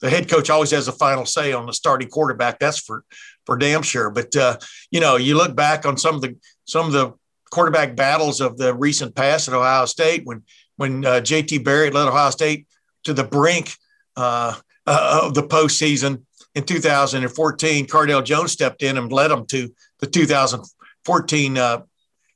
[0.00, 2.60] The head coach always has the final say on the starting quarterback.
[2.60, 3.04] That's for
[3.44, 4.10] for damn sure.
[4.10, 4.58] But uh,
[4.92, 7.12] you know, you look back on some of the some of the
[7.50, 10.44] quarterback battles of the recent past at Ohio State when
[10.76, 12.68] when uh, JT Barrett led Ohio State
[13.02, 13.74] to the brink
[14.16, 14.54] uh,
[14.86, 16.22] uh, of the postseason
[16.54, 17.86] in 2014.
[17.86, 21.82] Cardale Jones stepped in and led them to the 2014 uh,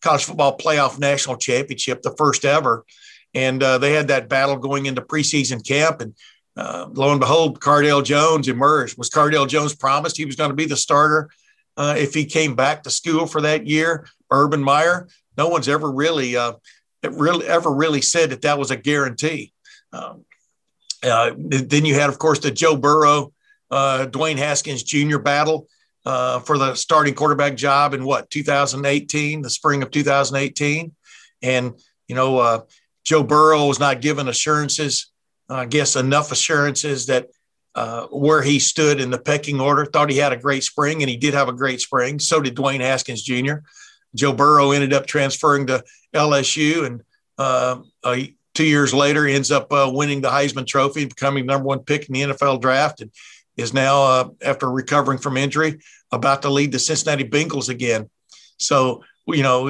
[0.05, 2.85] college football playoff national championship, the first ever.
[3.33, 6.15] And uh, they had that battle going into preseason camp, and
[6.57, 8.97] uh, lo and behold, Cardale Jones emerged.
[8.97, 11.31] Was Cardale Jones promised he was going to be the starter
[11.77, 14.07] uh, if he came back to school for that year?
[14.31, 16.53] Urban Meyer, no one's ever really, uh,
[17.03, 19.53] really ever really said that that was a guarantee.
[19.93, 20.25] Um,
[21.03, 23.33] uh, then you had, of course, the Joe Burrow,
[23.71, 25.19] uh, Dwayne Haskins Jr.
[25.19, 25.67] battle
[26.05, 30.93] uh, for the starting quarterback job in what 2018, the spring of 2018,
[31.43, 31.73] and
[32.09, 32.67] you know
[33.05, 35.13] Joe Burrow was not given assurances
[35.49, 37.29] I guess, enough assurances that
[37.75, 39.85] uh, where he stood in the pecking order.
[39.85, 42.19] Thought he had a great spring, and he did have a great spring.
[42.19, 43.57] So did Dwayne Haskins Jr.
[44.15, 47.03] Joe Burrow ended up transferring to LSU, and
[47.37, 48.17] uh, uh,
[48.55, 52.15] two years later ends up uh, winning the Heisman Trophy, becoming number one pick in
[52.15, 53.11] the NFL draft, and
[53.57, 55.81] is now, uh, after recovering from injury,
[56.13, 58.09] about to lead the Cincinnati Bengals again.
[58.59, 59.69] So you know,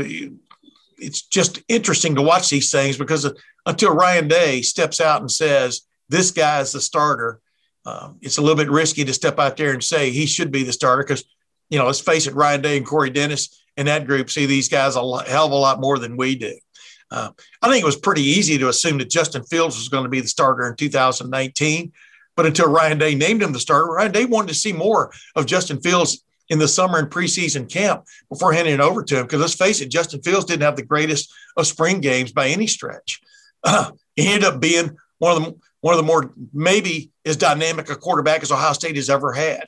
[0.99, 3.31] it's just interesting to watch these things because
[3.67, 7.41] until Ryan Day steps out and says, this guy is the starter,
[7.87, 10.63] um, it's a little bit risky to step out there and say he should be
[10.63, 11.25] the starter because,
[11.71, 14.69] you know, let's face it, Ryan Day and Corey Dennis and that group see these
[14.69, 16.57] guys a hell of a lot more than we do.
[17.11, 17.31] Uh,
[17.63, 20.21] I think it was pretty easy to assume that Justin Fields was going to be
[20.21, 21.93] the starter in 2019.
[22.37, 25.47] But until Ryan Day named him the starter, Ryan Day wanted to see more of
[25.47, 29.23] Justin Fields in the summer and preseason camp before handing it over to him.
[29.23, 32.67] Because let's face it, Justin Fields didn't have the greatest of spring games by any
[32.67, 33.21] stretch.
[33.63, 37.91] Uh, he ended up being one of the one of the more maybe as dynamic
[37.91, 39.67] a quarterback as Ohio State has ever had.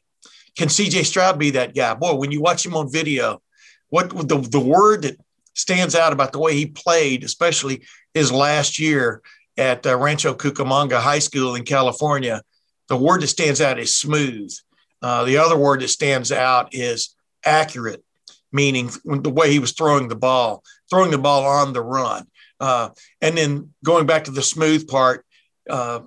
[0.56, 1.92] Can CJ Stroud be that guy?
[1.92, 3.42] Boy, when you watch him on video,
[3.90, 5.18] what the, the word that
[5.52, 9.20] stands out about the way he played, especially his last year
[9.58, 12.42] at uh, Rancho Cucamonga High School in California,
[12.88, 14.52] the word that stands out is smooth.
[15.02, 18.02] Uh, the other word that stands out is accurate.
[18.52, 22.26] meaning the way he was throwing the ball, throwing the ball on the run.
[22.58, 22.88] Uh,
[23.20, 25.26] and then going back to the smooth part,
[25.68, 26.00] uh,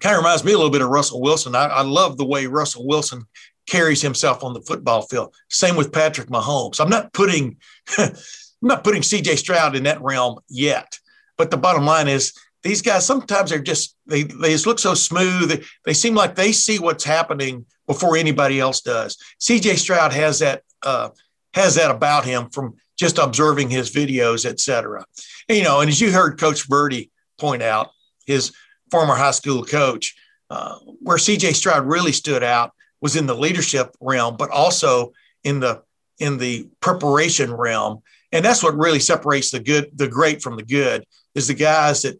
[0.00, 1.54] kind of reminds me a little bit of Russell Wilson.
[1.54, 3.24] I, I love the way Russell Wilson
[3.66, 5.34] carries himself on the football field.
[5.48, 6.80] Same with Patrick Mahomes.
[6.80, 7.56] I'm not putting
[7.98, 8.14] I'm
[8.62, 10.98] not putting CJ Stroud in that realm yet.
[11.38, 12.32] But the bottom line is
[12.66, 15.64] these guys sometimes they're just they they just look so smooth.
[15.84, 19.16] They, seem like they see what's happening before anybody else does.
[19.40, 21.10] CJ Stroud has that uh,
[21.54, 25.04] has that about him from just observing his videos, et etc.
[25.48, 27.90] You know, and as you heard Coach Birdie point out,
[28.26, 28.52] his
[28.90, 30.14] former high school coach,
[30.50, 35.12] uh, where CJ Stroud really stood out was in the leadership realm, but also
[35.44, 35.82] in the
[36.18, 38.02] in the preparation realm.
[38.32, 42.02] And that's what really separates the good, the great from the good, is the guys
[42.02, 42.18] that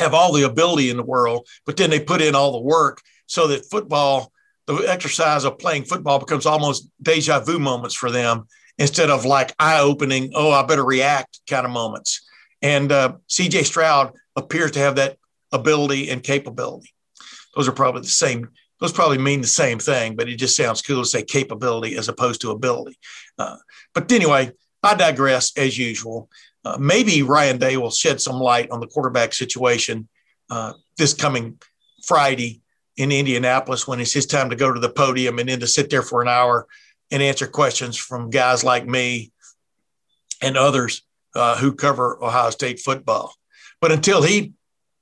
[0.00, 3.00] have all the ability in the world, but then they put in all the work
[3.26, 4.32] so that football,
[4.66, 8.46] the exercise of playing football becomes almost deja vu moments for them
[8.78, 12.26] instead of like eye opening, oh, I better react kind of moments.
[12.62, 15.16] And uh, CJ Stroud appears to have that
[15.52, 16.92] ability and capability.
[17.54, 18.48] Those are probably the same
[18.80, 22.08] those probably mean the same thing, but it just sounds cool to say capability as
[22.08, 22.98] opposed to ability.
[23.38, 23.56] Uh,
[23.92, 26.30] but anyway, I digress as usual.
[26.64, 30.08] Uh, maybe Ryan Day will shed some light on the quarterback situation
[30.50, 31.58] uh, this coming
[32.04, 32.60] Friday
[32.96, 35.88] in Indianapolis when it's his time to go to the podium and then to sit
[35.88, 36.66] there for an hour
[37.10, 39.32] and answer questions from guys like me
[40.42, 41.02] and others
[41.34, 43.34] uh, who cover Ohio State football.
[43.80, 44.52] But until he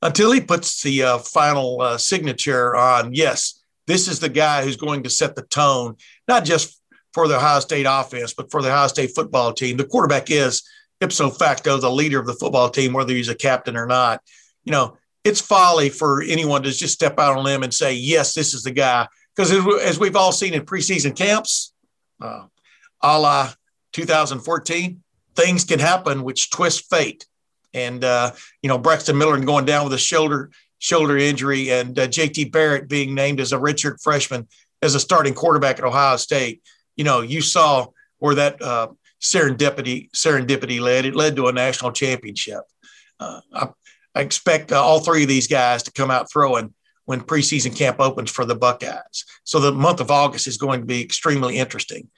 [0.01, 4.77] until he puts the uh, final uh, signature on, yes, this is the guy who's
[4.77, 5.97] going to set the tone,
[6.29, 6.81] not just
[7.13, 9.77] for the Ohio State offense, but for the Ohio State football team.
[9.77, 10.63] The quarterback is
[11.01, 14.23] ipso facto the leader of the football team, whether he's a captain or not.
[14.65, 18.35] You know, it's folly for anyone to just step out on limb and say, yes,
[18.35, 19.07] this is the guy.
[19.35, 21.73] Because as we've all seen in preseason camps,
[22.21, 22.47] uh,
[23.03, 23.53] a la
[23.93, 25.03] 2014,
[25.37, 27.27] things can happen which twist fate.
[27.73, 28.33] And, uh,
[28.63, 32.89] you know, Braxton Miller going down with a shoulder shoulder injury, and uh, JT Barrett
[32.89, 34.47] being named as a redshirt freshman
[34.81, 36.63] as a starting quarterback at Ohio State.
[36.97, 38.89] You know, you saw where that uh,
[39.21, 41.05] serendipity serendipity led.
[41.05, 42.61] It led to a national championship.
[43.19, 43.69] Uh, I,
[44.15, 46.73] I, expect uh, all three of these guys to come out throwing
[47.05, 49.25] when preseason camp opens for the Buckeyes.
[49.43, 52.09] So the month of August is going to be extremely interesting.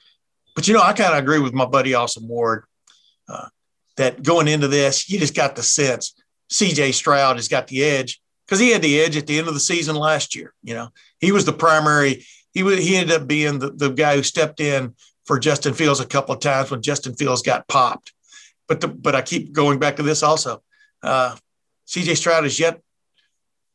[0.55, 2.65] But you know, I kind of agree with my buddy Austin Ward
[3.27, 3.47] uh,
[3.97, 6.13] that going into this, you just got the sense
[6.49, 6.91] C.J.
[6.91, 9.59] Stroud has got the edge because he had the edge at the end of the
[9.59, 10.53] season last year.
[10.63, 12.25] You know, he was the primary.
[12.53, 14.93] He he ended up being the, the guy who stepped in
[15.25, 18.13] for Justin Fields a couple of times when Justin Fields got popped.
[18.67, 20.61] But the, but I keep going back to this also.
[21.03, 21.35] Uh,
[21.87, 22.81] CJ Stroud is yet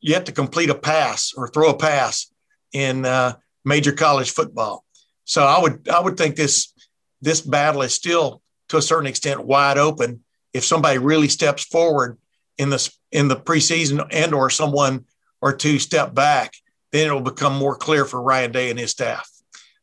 [0.00, 2.32] yet to complete a pass or throw a pass
[2.72, 4.84] in uh, major college football.
[5.24, 6.72] So I would I would think this
[7.20, 12.18] this battle is still to a certain extent wide open if somebody really steps forward
[12.58, 15.04] in the in the preseason and or someone
[15.42, 16.54] or two step back,
[16.92, 19.28] then it'll become more clear for Ryan Day and his staff.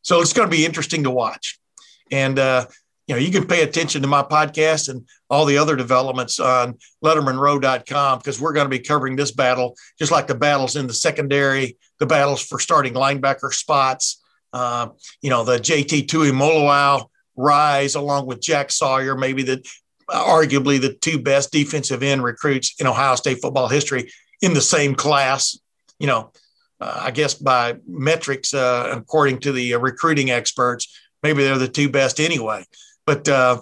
[0.03, 1.59] So it's going to be interesting to watch.
[2.11, 2.67] And uh,
[3.07, 6.77] you know, you can pay attention to my podcast and all the other developments on
[7.03, 10.93] lettermanrow.com because we're going to be covering this battle, just like the battles in the
[10.93, 14.21] secondary, the battles for starting linebacker spots.
[14.53, 14.89] Uh,
[15.21, 19.67] you know, the JT Tui Tuimoloau rise along with Jack Sawyer, maybe the
[20.09, 24.11] arguably the two best defensive end recruits in Ohio State football history
[24.41, 25.57] in the same class.
[25.99, 26.31] You know,
[26.79, 31.67] uh, I guess by metrics, uh, according to the uh, recruiting experts, maybe they're the
[31.67, 32.65] two best anyway.
[33.05, 33.61] But uh,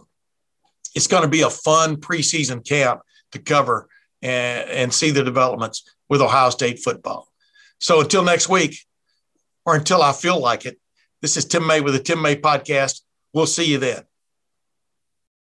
[0.95, 3.87] it's going to be a fun preseason camp to cover
[4.21, 7.27] and, and see the developments with Ohio State football.
[7.79, 8.77] So until next week,
[9.65, 10.79] or until I feel like it,
[11.21, 13.01] this is Tim May with the Tim May podcast.
[13.33, 14.03] We'll see you then.